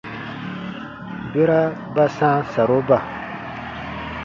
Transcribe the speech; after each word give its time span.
Bera 1.33 1.59
ba 1.95 2.05
sãa 2.17 2.39
saroba. 2.53 2.99